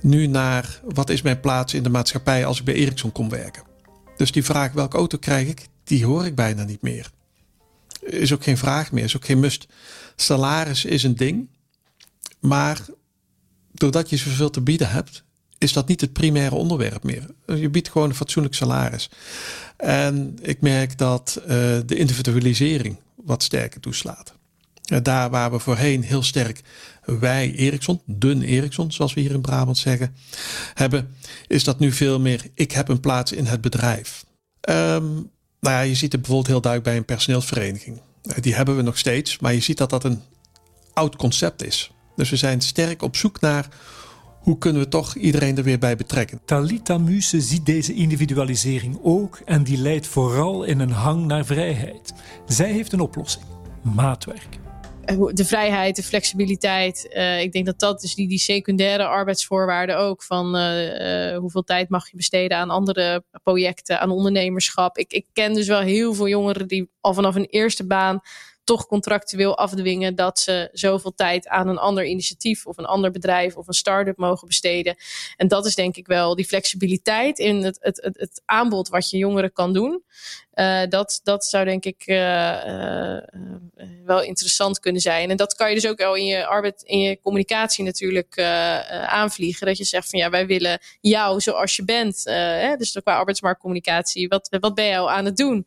Nu 0.00 0.26
naar 0.26 0.80
wat 0.84 1.10
is 1.10 1.22
mijn 1.22 1.40
plaats 1.40 1.74
in 1.74 1.82
de 1.82 1.88
maatschappij 1.88 2.46
als 2.46 2.58
ik 2.58 2.64
bij 2.64 2.74
Ericsson 2.74 3.12
kom 3.12 3.28
werken. 3.28 3.69
Dus 4.20 4.32
die 4.32 4.44
vraag 4.44 4.72
welke 4.72 4.96
auto 4.96 5.18
krijg 5.18 5.48
ik, 5.48 5.66
die 5.84 6.04
hoor 6.04 6.26
ik 6.26 6.34
bijna 6.34 6.64
niet 6.64 6.82
meer. 6.82 7.10
Is 8.00 8.32
ook 8.32 8.42
geen 8.42 8.56
vraag 8.56 8.92
meer, 8.92 9.04
is 9.04 9.16
ook 9.16 9.24
geen 9.24 9.40
must. 9.40 9.66
Salaris 10.16 10.84
is 10.84 11.02
een 11.02 11.16
ding, 11.16 11.48
maar 12.40 12.80
doordat 13.72 14.10
je 14.10 14.16
zoveel 14.16 14.50
te 14.50 14.60
bieden 14.60 14.90
hebt, 14.90 15.24
is 15.58 15.72
dat 15.72 15.88
niet 15.88 16.00
het 16.00 16.12
primaire 16.12 16.54
onderwerp 16.54 17.02
meer. 17.02 17.26
Je 17.46 17.70
biedt 17.70 17.88
gewoon 17.88 18.08
een 18.08 18.14
fatsoenlijk 18.14 18.54
salaris. 18.54 19.10
En 19.76 20.38
ik 20.42 20.60
merk 20.60 20.98
dat 20.98 21.40
de 21.86 21.96
individualisering 21.96 22.96
wat 23.14 23.42
sterker 23.42 23.80
toeslaat. 23.80 24.34
Daar 25.02 25.30
waar 25.30 25.50
we 25.50 25.58
voorheen 25.58 26.02
heel 26.02 26.22
sterk 26.22 26.62
wij 27.18 27.54
Ericsson, 27.54 28.00
dun 28.04 28.42
Ericsson, 28.42 28.92
zoals 28.92 29.14
we 29.14 29.20
hier 29.20 29.30
in 29.30 29.40
Brabant 29.40 29.78
zeggen, 29.78 30.14
hebben, 30.74 31.16
is 31.46 31.64
dat 31.64 31.78
nu 31.78 31.92
veel 31.92 32.20
meer 32.20 32.46
ik 32.54 32.72
heb 32.72 32.88
een 32.88 33.00
plaats 33.00 33.32
in 33.32 33.46
het 33.46 33.60
bedrijf. 33.60 34.24
Um, 34.70 35.30
nou 35.60 35.74
ja, 35.74 35.80
je 35.80 35.94
ziet 35.94 36.12
het 36.12 36.20
bijvoorbeeld 36.20 36.46
heel 36.46 36.60
duidelijk 36.60 36.90
bij 36.90 37.00
een 37.00 37.16
personeelsvereniging. 37.16 38.00
Eh, 38.22 38.42
die 38.42 38.54
hebben 38.54 38.76
we 38.76 38.82
nog 38.82 38.98
steeds, 38.98 39.38
maar 39.38 39.54
je 39.54 39.60
ziet 39.60 39.78
dat 39.78 39.90
dat 39.90 40.04
een 40.04 40.22
oud 40.92 41.16
concept 41.16 41.64
is. 41.64 41.90
Dus 42.16 42.30
we 42.30 42.36
zijn 42.36 42.60
sterk 42.60 43.02
op 43.02 43.16
zoek 43.16 43.40
naar 43.40 43.68
hoe 44.40 44.58
kunnen 44.58 44.82
we 44.82 44.88
toch 44.88 45.14
iedereen 45.14 45.56
er 45.56 45.62
weer 45.64 45.78
bij 45.78 45.96
betrekken. 45.96 46.40
Talita 46.44 46.98
Muse 46.98 47.40
ziet 47.40 47.66
deze 47.66 47.94
individualisering 47.94 48.98
ook 49.02 49.40
en 49.44 49.62
die 49.64 49.78
leidt 49.78 50.06
vooral 50.06 50.64
in 50.64 50.80
een 50.80 50.90
hang 50.90 51.26
naar 51.26 51.44
vrijheid. 51.44 52.12
Zij 52.46 52.72
heeft 52.72 52.92
een 52.92 53.00
oplossing: 53.00 53.44
maatwerk. 53.82 54.58
Eh, 55.10 55.18
de 55.32 55.44
vrijheid, 55.44 55.96
de 55.96 56.02
flexibiliteit. 56.02 57.08
Uh, 57.12 57.40
ik 57.40 57.52
denk 57.52 57.66
dat 57.66 57.78
dat 57.78 58.02
is 58.02 58.14
die, 58.14 58.38
secundaire 58.38 59.04
arbeidsvoorwaarden 59.04 59.98
ook. 59.98 60.22
Van 60.22 60.56
uh, 60.56 61.36
hoeveel 61.36 61.62
tijd 61.62 61.88
mag 61.88 62.10
je 62.10 62.16
besteden 62.16 62.56
aan 62.56 62.70
andere 62.70 63.24
projecten, 63.42 64.00
aan 64.00 64.10
ondernemerschap. 64.10 64.98
Ik, 64.98 65.12
ik 65.12 65.26
ken 65.32 65.54
dus 65.54 65.66
wel 65.66 65.80
heel 65.80 66.14
veel 66.14 66.28
jongeren 66.28 66.68
die 66.68 66.90
al 67.00 67.14
vanaf 67.14 67.34
een 67.34 67.46
eerste 67.46 67.86
baan 67.86 68.20
toch 68.64 68.86
contractueel 68.86 69.56
afdwingen 69.56 70.14
dat 70.14 70.38
ze 70.38 70.68
zoveel 70.72 71.14
tijd 71.14 71.48
aan 71.48 71.68
een 71.68 71.78
ander 71.78 72.04
initiatief 72.04 72.66
of 72.66 72.78
een 72.78 72.84
ander 72.84 73.10
bedrijf 73.10 73.56
of 73.56 73.68
een 73.68 73.74
start-up 73.74 74.16
mogen 74.16 74.46
besteden. 74.46 74.96
En 75.36 75.48
dat 75.48 75.66
is 75.66 75.74
denk 75.74 75.96
ik 75.96 76.06
wel 76.06 76.34
die 76.34 76.44
flexibiliteit 76.44 77.38
in 77.38 77.64
het, 77.64 77.78
het, 77.80 78.08
het 78.12 78.42
aanbod 78.44 78.88
wat 78.88 79.10
je 79.10 79.16
jongeren 79.16 79.52
kan 79.52 79.72
doen. 79.72 80.02
Uh, 80.60 80.82
dat, 80.88 81.20
dat 81.22 81.44
zou 81.44 81.64
denk 81.64 81.84
ik 81.84 82.02
uh, 82.06 82.16
uh, 82.16 83.18
wel 84.04 84.22
interessant 84.22 84.80
kunnen 84.80 85.00
zijn. 85.00 85.30
En 85.30 85.36
dat 85.36 85.54
kan 85.54 85.68
je 85.68 85.74
dus 85.74 85.86
ook 85.86 85.98
wel 85.98 86.14
in 86.14 86.24
je 86.24 86.46
arbeid, 86.46 86.82
in 86.82 87.00
je 87.00 87.20
communicatie 87.22 87.84
natuurlijk 87.84 88.38
aanvliegen. 89.06 89.66
Dat 89.66 89.76
je 89.76 89.84
zegt 89.84 90.10
van 90.10 90.18
ja, 90.18 90.30
wij 90.30 90.46
willen 90.46 90.78
jou 91.00 91.40
zoals 91.40 91.76
je 91.76 91.84
bent. 91.84 92.20
Hè? 92.24 92.76
Dus 92.76 92.98
qua 93.02 93.16
arbeidsmarktcommunicatie. 93.16 94.28
Wat, 94.28 94.56
wat 94.60 94.74
ben 94.74 94.84
je 94.84 94.96
al 94.96 95.10
aan 95.10 95.24
het 95.24 95.36
doen? 95.36 95.66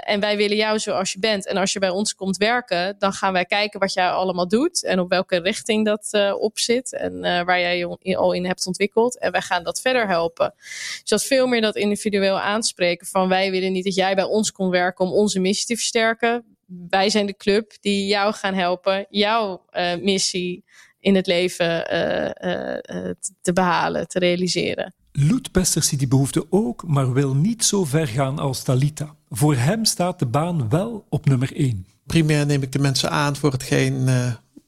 en 0.00 0.20
wij 0.20 0.36
willen 0.36 0.56
jou 0.56 0.78
zoals 0.78 1.12
je 1.12 1.18
bent. 1.18 1.46
En 1.46 1.56
als 1.56 1.72
je 1.72 1.78
bij 1.78 1.88
ons 1.88 2.14
komt 2.14 2.36
werken, 2.36 2.96
dan 2.98 3.12
gaan 3.12 3.32
wij 3.32 3.44
kijken 3.44 3.80
wat 3.80 3.92
jij 3.92 4.08
allemaal 4.10 4.48
doet. 4.48 4.84
En 4.84 5.00
op 5.00 5.08
welke 5.08 5.40
richting 5.40 5.84
dat 5.84 6.34
op 6.38 6.58
zit. 6.58 6.92
En 6.92 7.20
waar 7.20 7.60
jij 7.60 7.78
je 7.78 8.16
al 8.16 8.32
in 8.32 8.46
hebt 8.46 8.66
ontwikkeld. 8.66 9.18
En 9.18 9.32
wij 9.32 9.42
gaan 9.42 9.64
dat 9.64 9.80
verder 9.80 10.08
helpen. 10.08 10.54
Dus 10.56 11.02
dat 11.04 11.24
veel 11.24 11.46
meer 11.46 11.60
dat 11.60 11.76
individueel 11.76 12.40
aanspreken 12.40 13.06
van 13.06 13.28
wij 13.28 13.50
willen 13.50 13.72
niet 13.72 13.84
dat 13.84 13.94
jij 13.94 14.01
bij 14.14 14.24
ons 14.24 14.52
kon 14.52 14.70
werken 14.70 15.04
om 15.04 15.12
onze 15.12 15.40
missie 15.40 15.66
te 15.66 15.76
versterken. 15.76 16.44
Wij 16.88 17.10
zijn 17.10 17.26
de 17.26 17.36
club 17.36 17.76
die 17.80 18.06
jou 18.06 18.34
gaan 18.34 18.54
helpen, 18.54 19.06
jouw 19.10 19.64
uh, 19.72 19.94
missie 19.96 20.64
in 21.00 21.14
het 21.14 21.26
leven 21.26 21.94
uh, 21.94 22.24
uh, 22.24 23.10
te 23.40 23.52
behalen, 23.52 24.08
te 24.08 24.18
realiseren. 24.18 24.94
Loet 25.12 25.50
Pester 25.50 25.82
ziet 25.82 25.98
die 25.98 26.08
behoefte 26.08 26.46
ook, 26.50 26.86
maar 26.86 27.12
wil 27.12 27.34
niet 27.34 27.64
zo 27.64 27.84
ver 27.84 28.08
gaan 28.08 28.38
als 28.38 28.62
Talita. 28.62 29.14
Voor 29.30 29.54
hem 29.54 29.84
staat 29.84 30.18
de 30.18 30.26
baan 30.26 30.68
wel 30.68 31.06
op 31.08 31.26
nummer 31.26 31.56
1. 31.56 31.86
Primair 32.06 32.46
neem 32.46 32.62
ik 32.62 32.72
de 32.72 32.78
mensen 32.78 33.10
aan 33.10 33.36
voor, 33.36 33.52
hetgeen, 33.52 34.08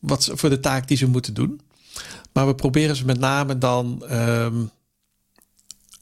wat, 0.01 0.31
voor 0.33 0.51
de 0.51 0.61
taak 0.61 0.89
die 0.89 0.97
ze 0.97 1.09
moeten 1.09 1.35
doen. 1.35 1.61
Maar 2.33 2.47
we 2.47 2.55
proberen 2.55 2.97
ze 2.97 3.05
met 3.05 3.19
name 3.19 3.59
dan 3.59 4.03
um, 4.11 4.71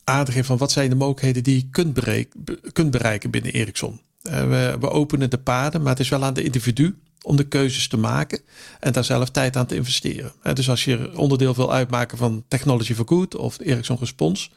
aan 0.04 0.24
te 0.24 0.32
geven 0.32 0.46
van 0.46 0.56
wat 0.56 0.72
zijn 0.72 0.90
de 0.90 0.94
mogelijkheden 0.94 1.42
die 1.42 1.56
je 1.56 1.68
kunt, 1.70 1.94
bereiken, 1.94 2.60
kunt 2.72 2.90
bereiken 2.90 3.30
binnen 3.30 3.52
Ericsson. 3.52 4.00
Uh, 4.22 4.48
we, 4.48 4.76
we, 4.80 4.90
openen 4.90 5.30
de 5.30 5.38
paden, 5.38 5.80
maar 5.82 5.90
het 5.90 6.00
is 6.00 6.08
wel 6.08 6.24
aan 6.24 6.34
de 6.34 6.42
individu 6.42 6.96
om 7.22 7.36
de 7.36 7.48
keuzes 7.48 7.88
te 7.88 7.96
maken 7.96 8.40
en 8.80 8.92
daar 8.92 9.04
zelf 9.04 9.30
tijd 9.30 9.56
aan 9.56 9.66
te 9.66 9.74
investeren. 9.74 10.32
Uh, 10.44 10.52
dus 10.52 10.68
als 10.70 10.84
je 10.84 11.16
onderdeel 11.16 11.54
wil 11.54 11.72
uitmaken 11.72 12.18
van 12.18 12.44
Technology 12.48 12.94
for 12.94 13.08
Good 13.08 13.36
of 13.36 13.58
Ericsson 13.60 13.96
Response, 14.00 14.48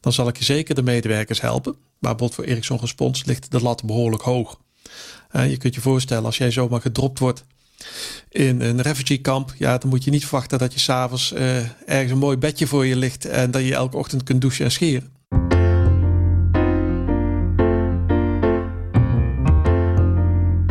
dan 0.00 0.12
zal 0.12 0.28
ik 0.28 0.38
je 0.38 0.44
zeker 0.44 0.74
de 0.74 0.82
medewerkers 0.82 1.40
helpen. 1.40 1.72
Maar 1.72 2.14
bijvoorbeeld 2.14 2.34
voor 2.34 2.44
Ericsson 2.44 2.78
Response 2.80 3.22
ligt 3.26 3.50
de 3.50 3.62
lat 3.62 3.84
behoorlijk 3.84 4.22
hoog. 4.22 4.60
Uh, 5.32 5.50
je 5.50 5.56
kunt 5.56 5.74
je 5.74 5.80
voorstellen 5.80 6.24
als 6.24 6.38
jij 6.38 6.50
zomaar 6.50 6.80
gedropt 6.80 7.18
wordt 7.18 7.44
in 8.28 8.60
een 8.60 8.82
refugeekamp, 8.82 9.54
ja, 9.58 9.78
dan 9.78 9.88
moet 9.88 10.04
je 10.04 10.10
niet 10.10 10.26
verwachten 10.26 10.58
dat 10.58 10.72
je 10.72 10.78
s'avonds 10.78 11.32
uh, 11.32 11.56
ergens 11.86 12.12
een 12.12 12.18
mooi 12.18 12.36
bedje 12.36 12.66
voor 12.66 12.86
je 12.86 12.96
ligt 12.96 13.24
en 13.24 13.50
dat 13.50 13.62
je 13.62 13.74
elke 13.74 13.96
ochtend 13.96 14.22
kunt 14.22 14.40
douchen 14.40 14.64
en 14.64 14.70
scheren. 14.70 15.14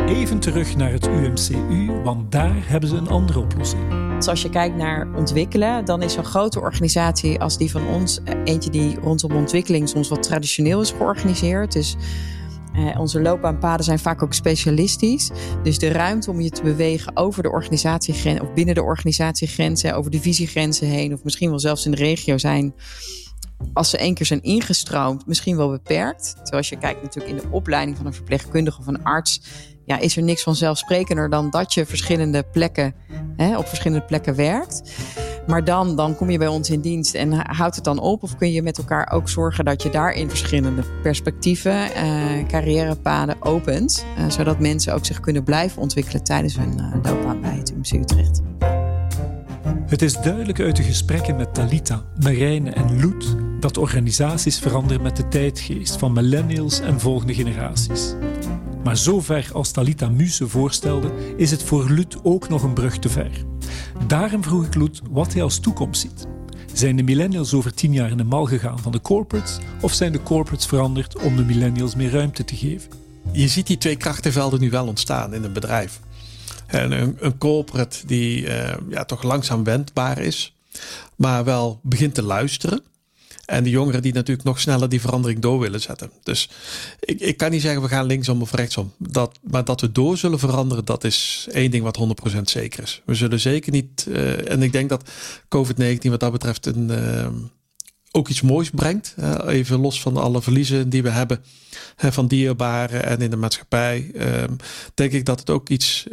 Even 0.06 0.38
terug 0.38 0.76
naar 0.76 0.92
het 0.92 1.06
UMCU, 1.06 1.92
want 2.04 2.32
daar 2.32 2.68
hebben 2.68 2.88
ze 2.88 2.96
een 2.96 3.08
andere 3.08 3.38
oplossing. 3.38 4.06
Dus 4.16 4.28
als 4.28 4.42
je 4.42 4.50
kijkt 4.50 4.76
naar 4.76 5.08
ontwikkelen, 5.14 5.84
dan 5.84 6.02
is 6.02 6.16
een 6.16 6.24
grote 6.24 6.60
organisatie 6.60 7.40
als 7.40 7.58
die 7.58 7.70
van 7.70 7.86
ons, 7.86 8.20
eh, 8.24 8.34
eentje 8.44 8.70
die 8.70 9.00
rondom 9.00 9.32
ontwikkeling 9.32 9.88
soms 9.88 10.08
wat 10.08 10.22
traditioneel 10.22 10.80
is 10.80 10.90
georganiseerd. 10.90 11.72
Dus 11.72 11.96
uh, 12.78 13.00
onze 13.00 13.20
loopbaanpaden 13.20 13.84
zijn 13.84 13.98
vaak 13.98 14.22
ook 14.22 14.34
specialistisch. 14.34 15.30
Dus 15.62 15.78
de 15.78 15.88
ruimte 15.88 16.30
om 16.30 16.40
je 16.40 16.50
te 16.50 16.62
bewegen 16.62 17.16
over 17.16 17.42
de 17.42 17.50
organisatiegrenzen 17.50 18.46
of 18.46 18.54
binnen 18.54 18.74
de 18.74 18.82
organisatiegrenzen, 18.82 19.94
over 19.94 20.10
divisiegrenzen 20.10 20.86
heen, 20.86 21.12
of 21.12 21.24
misschien 21.24 21.48
wel 21.50 21.58
zelfs 21.58 21.84
in 21.84 21.90
de 21.90 21.96
regio 21.96 22.38
zijn. 22.38 22.74
Als 23.72 23.90
ze 23.90 23.98
één 23.98 24.14
keer 24.14 24.26
zijn 24.26 24.42
ingestroomd, 24.42 25.26
misschien 25.26 25.56
wel 25.56 25.70
beperkt. 25.70 26.32
Terwijl 26.32 26.56
als 26.56 26.68
je 26.68 26.78
kijkt 26.78 27.02
natuurlijk 27.02 27.34
in 27.34 27.42
de 27.42 27.54
opleiding 27.54 27.96
van 27.96 28.06
een 28.06 28.14
verpleegkundige 28.14 28.80
of 28.80 28.86
een 28.86 29.04
arts, 29.04 29.40
ja, 29.84 29.98
is 29.98 30.16
er 30.16 30.22
niks 30.22 30.42
vanzelfsprekender 30.42 31.30
dan 31.30 31.50
dat 31.50 31.74
je 31.74 31.86
verschillende 31.86 32.42
plekken, 32.42 32.94
hè, 33.36 33.58
op 33.58 33.66
verschillende 33.66 34.04
plekken 34.04 34.34
werkt. 34.34 34.82
Maar 35.46 35.64
dan, 35.64 35.96
dan 35.96 36.16
kom 36.16 36.30
je 36.30 36.38
bij 36.38 36.48
ons 36.48 36.70
in 36.70 36.80
dienst 36.80 37.14
en 37.14 37.32
houdt 37.32 37.74
het 37.74 37.84
dan 37.84 37.98
op? 37.98 38.22
Of 38.22 38.36
kun 38.36 38.52
je 38.52 38.62
met 38.62 38.78
elkaar 38.78 39.12
ook 39.12 39.28
zorgen 39.28 39.64
dat 39.64 39.82
je 39.82 39.90
daarin 39.90 40.28
verschillende 40.28 40.82
perspectieven, 41.02 41.94
eh, 41.94 42.46
carrièrepaden 42.48 43.36
opent, 43.40 44.06
uh, 44.18 44.30
zodat 44.30 44.58
mensen 44.58 44.94
ook 44.94 45.04
zich 45.04 45.20
kunnen 45.20 45.44
blijven 45.44 45.82
ontwikkelen 45.82 46.24
tijdens 46.24 46.56
hun 46.56 46.78
uh, 46.78 46.92
loopbaan 47.02 47.40
bij 47.40 47.56
het 47.56 47.72
UMC 47.72 47.92
Utrecht? 47.92 48.40
Het 49.86 50.02
is 50.02 50.20
duidelijk 50.20 50.60
uit 50.60 50.76
de 50.76 50.82
gesprekken 50.82 51.36
met 51.36 51.54
Talita, 51.54 52.02
Marijne 52.20 52.70
en 52.70 53.00
Loet 53.00 53.36
dat 53.60 53.76
organisaties 53.76 54.58
veranderen 54.58 55.02
met 55.02 55.16
de 55.16 55.28
tijdgeest 55.28 55.96
van 55.96 56.12
millennials 56.12 56.80
en 56.80 57.00
volgende 57.00 57.34
generaties. 57.34 58.14
Maar 58.84 58.96
zover 58.96 59.50
als 59.52 59.70
Talita 59.70 60.08
Muse 60.08 60.48
voorstelde, 60.48 61.10
is 61.36 61.50
het 61.50 61.62
voor 61.62 61.90
Lut 61.90 62.16
ook 62.22 62.48
nog 62.48 62.62
een 62.62 62.74
brug 62.74 62.98
te 62.98 63.08
ver. 63.08 63.44
Daarom 64.06 64.42
vroeg 64.42 64.66
ik 64.66 64.74
Lut 64.74 65.00
wat 65.10 65.32
hij 65.32 65.42
als 65.42 65.58
toekomst 65.58 66.00
ziet. 66.00 66.26
Zijn 66.72 66.96
de 66.96 67.02
millennials 67.02 67.54
over 67.54 67.74
tien 67.74 67.92
jaar 67.92 68.10
in 68.10 68.16
de 68.16 68.24
mal 68.24 68.44
gegaan 68.44 68.78
van 68.78 68.92
de 68.92 69.00
corporates 69.00 69.58
of 69.80 69.92
zijn 69.92 70.12
de 70.12 70.22
corporates 70.22 70.66
veranderd 70.66 71.18
om 71.22 71.36
de 71.36 71.44
millennials 71.44 71.94
meer 71.94 72.10
ruimte 72.10 72.44
te 72.44 72.56
geven? 72.56 72.90
Je 73.32 73.48
ziet 73.48 73.66
die 73.66 73.78
twee 73.78 73.96
krachtenvelden 73.96 74.60
nu 74.60 74.70
wel 74.70 74.86
ontstaan 74.86 75.34
in 75.34 75.44
een 75.44 75.52
bedrijf. 75.52 76.00
En 76.66 76.92
een, 76.92 77.16
een 77.20 77.38
corporate 77.38 78.06
die 78.06 78.42
uh, 78.42 78.74
ja, 78.88 79.04
toch 79.04 79.22
langzaam 79.22 79.64
wendbaar 79.64 80.18
is, 80.18 80.54
maar 81.16 81.44
wel 81.44 81.80
begint 81.82 82.14
te 82.14 82.22
luisteren. 82.22 82.82
En 83.46 83.64
de 83.64 83.70
jongeren 83.70 84.02
die 84.02 84.12
natuurlijk 84.12 84.46
nog 84.46 84.60
sneller 84.60 84.88
die 84.88 85.00
verandering 85.00 85.40
door 85.40 85.58
willen 85.58 85.80
zetten. 85.80 86.10
Dus 86.22 86.48
ik, 87.00 87.20
ik 87.20 87.36
kan 87.36 87.50
niet 87.50 87.60
zeggen 87.60 87.82
we 87.82 87.88
gaan 87.88 88.06
linksom 88.06 88.42
of 88.42 88.52
rechtsom. 88.52 88.92
Dat, 88.98 89.38
maar 89.50 89.64
dat 89.64 89.80
we 89.80 89.92
door 89.92 90.16
zullen 90.16 90.38
veranderen, 90.38 90.84
dat 90.84 91.04
is 91.04 91.46
één 91.52 91.70
ding 91.70 91.82
wat 91.82 91.98
100% 92.38 92.40
zeker 92.42 92.82
is. 92.82 93.02
We 93.04 93.14
zullen 93.14 93.40
zeker 93.40 93.72
niet. 93.72 94.06
Uh, 94.08 94.50
en 94.50 94.62
ik 94.62 94.72
denk 94.72 94.88
dat 94.88 95.10
COVID-19 95.44 96.10
wat 96.10 96.20
dat 96.20 96.32
betreft 96.32 96.66
een, 96.66 96.90
uh, 96.90 97.26
ook 98.16 98.28
iets 98.28 98.42
moois 98.42 98.70
brengt. 98.70 99.14
Uh, 99.18 99.34
even 99.46 99.80
los 99.80 100.00
van 100.00 100.16
alle 100.16 100.42
verliezen 100.42 100.88
die 100.88 101.02
we 101.02 101.10
hebben 101.10 101.44
van 101.96 102.26
dierbaren 102.26 103.04
en 103.04 103.20
in 103.20 103.30
de 103.30 103.36
maatschappij. 103.36 104.10
Ehm, 104.14 104.52
denk 104.94 105.12
ik 105.12 105.24
dat 105.24 105.38
het 105.40 105.50
ook 105.50 105.68
iets 105.68 106.06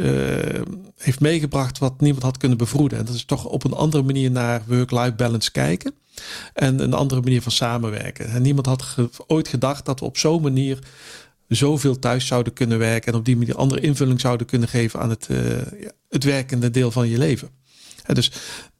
heeft 0.97 1.19
meegebracht 1.19 1.77
wat 1.77 2.01
niemand 2.01 2.23
had 2.23 2.37
kunnen 2.37 2.57
bevroeden. 2.57 2.99
En 2.99 3.05
dat 3.05 3.15
is 3.15 3.25
toch 3.25 3.45
op 3.45 3.63
een 3.63 3.73
andere 3.73 4.03
manier 4.03 4.31
naar 4.31 4.61
work-life 4.67 5.13
balance 5.13 5.51
kijken. 5.51 5.93
En 6.53 6.79
een 6.79 6.93
andere 6.93 7.21
manier 7.21 7.41
van 7.41 7.51
samenwerken. 7.51 8.27
En 8.27 8.41
niemand 8.41 8.65
had 8.65 8.95
ooit 9.27 9.47
gedacht 9.47 9.85
dat 9.85 9.99
we 9.99 10.05
op 10.05 10.17
zo'n 10.17 10.41
manier 10.41 10.79
zoveel 11.47 11.99
thuis 11.99 12.27
zouden 12.27 12.53
kunnen 12.53 12.79
werken. 12.79 13.11
En 13.11 13.19
op 13.19 13.25
die 13.25 13.37
manier 13.37 13.55
andere 13.55 13.81
invulling 13.81 14.19
zouden 14.19 14.47
kunnen 14.47 14.67
geven 14.67 14.99
aan 14.99 15.09
het, 15.09 15.27
uh, 15.31 15.39
het 16.09 16.23
werkende 16.23 16.71
deel 16.71 16.91
van 16.91 17.09
je 17.09 17.17
leven. 17.17 17.49
En 18.03 18.15
dus 18.15 18.31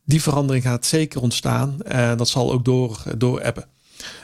die 0.06 0.22
verandering 0.22 0.64
gaat 0.64 0.86
zeker 0.86 1.22
ontstaan. 1.22 1.82
En 1.82 2.18
dat 2.18 2.30
zal 2.30 2.52
ook 2.52 2.66
door, 2.66 3.04
door 3.18 3.40
ebben. 3.40 3.66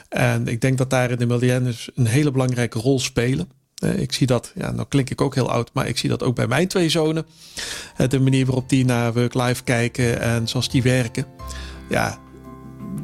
En 0.10 0.48
ik 0.48 0.62
denk 0.62 0.78
dat 0.78 0.90
daar 0.90 1.12
in 1.12 1.18
de 1.18 1.26
millennials 1.26 1.90
een 1.96 2.06
hele 2.06 2.32
belangrijke 2.32 2.80
rol 2.80 3.00
spelen. 3.00 3.50
Eh, 3.76 4.00
ik 4.00 4.14
zie 4.14 4.28
dat, 4.28 4.52
ja, 4.56 4.72
nou 4.72 4.88
klink 4.88 5.10
ik 5.10 5.22
ook 5.22 5.36
heel 5.36 5.52
oud, 5.52 5.70
maar 5.74 5.88
ik 5.88 5.98
zie 5.98 6.10
dat 6.10 6.24
ook 6.24 6.36
bij 6.36 6.48
mijn 6.48 6.68
twee 6.68 6.90
zonen. 6.90 7.26
De 8.08 8.20
manier 8.20 8.46
waarop 8.46 8.70
die 8.70 8.86
naar 8.86 9.14
work-life 9.14 9.64
kijken 9.64 10.22
en 10.22 10.48
zoals 10.48 10.70
die 10.70 10.84
werken. 10.84 11.26
Ja, 11.90 12.20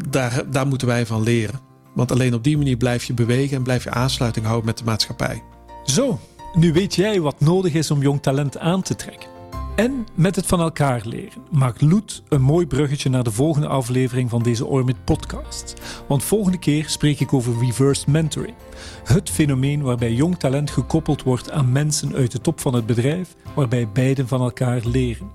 daar, 0.10 0.52
daar 0.52 0.68
moeten 0.68 0.88
wij 0.88 1.06
van 1.06 1.24
leren. 1.24 1.60
Want 1.94 2.12
alleen 2.12 2.34
op 2.34 2.44
die 2.44 2.58
manier 2.58 2.78
blijf 2.78 3.04
je 3.04 3.14
bewegen 3.14 3.58
en 3.58 3.64
blijf 3.64 3.84
je 3.84 3.90
aansluiting 3.90 4.46
houden 4.46 4.66
met 4.66 4.78
de 4.78 4.84
maatschappij. 4.84 5.44
Zo, 5.84 6.20
nu 6.54 6.74
weet 6.74 6.96
jij 6.96 7.22
wat 7.22 7.40
nodig 7.40 7.74
is 7.74 7.92
om 7.92 8.02
jong 8.02 8.22
talent 8.22 8.58
aan 8.58 8.82
te 8.82 8.96
trekken. 8.96 9.35
En 9.76 10.08
met 10.14 10.36
het 10.36 10.46
van 10.46 10.60
elkaar 10.60 11.02
leren 11.04 11.42
maakt 11.52 11.82
Loet 11.82 12.24
een 12.30 12.42
mooi 12.42 12.68
bruggetje 12.68 13.10
naar 13.10 13.24
de 13.24 13.32
volgende 13.32 13.68
aflevering 13.68 14.30
van 14.30 14.44
deze 14.44 14.66
Orbit 14.66 15.04
podcast. 15.04 15.74
Want 16.08 16.24
volgende 16.24 16.60
keer 16.60 16.90
spreek 16.90 17.20
ik 17.20 17.34
over 17.34 17.60
reverse 17.60 18.12
mentoring. 18.12 18.56
Het 19.04 19.30
fenomeen 19.30 19.82
waarbij 19.82 20.14
jong 20.14 20.38
talent 20.38 20.72
gekoppeld 20.72 21.24
wordt 21.24 21.52
aan 21.52 21.72
mensen 21.72 22.16
uit 22.16 22.32
de 22.32 22.42
top 22.42 22.60
van 22.60 22.74
het 22.74 22.86
bedrijf, 22.86 23.36
waarbij 23.56 23.90
beiden 23.90 24.28
van 24.28 24.42
elkaar 24.42 24.82
leren. 24.86 25.32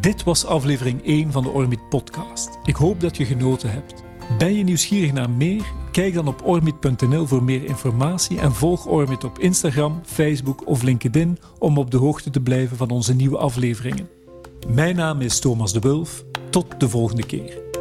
Dit 0.00 0.22
was 0.22 0.46
aflevering 0.46 1.04
1 1.04 1.32
van 1.32 1.42
de 1.42 1.50
Orbit 1.50 1.88
podcast. 1.88 2.58
Ik 2.64 2.76
hoop 2.76 3.00
dat 3.00 3.16
je 3.16 3.24
genoten 3.24 3.70
hebt. 3.70 4.03
Ben 4.38 4.54
je 4.54 4.64
nieuwsgierig 4.64 5.12
naar 5.12 5.30
meer? 5.30 5.62
Kijk 5.90 6.14
dan 6.14 6.28
op 6.28 6.46
orbit.nl 6.46 7.26
voor 7.26 7.42
meer 7.42 7.64
informatie 7.64 8.40
en 8.40 8.52
volg 8.52 8.86
Orbit 8.86 9.24
op 9.24 9.38
Instagram, 9.38 10.00
Facebook 10.04 10.66
of 10.66 10.82
LinkedIn 10.82 11.38
om 11.58 11.78
op 11.78 11.90
de 11.90 11.96
hoogte 11.96 12.30
te 12.30 12.40
blijven 12.40 12.76
van 12.76 12.90
onze 12.90 13.14
nieuwe 13.14 13.36
afleveringen. 13.36 14.08
Mijn 14.68 14.96
naam 14.96 15.20
is 15.20 15.38
Thomas 15.38 15.72
de 15.72 15.80
Wulf. 15.80 16.24
Tot 16.50 16.80
de 16.80 16.88
volgende 16.88 17.26
keer. 17.26 17.73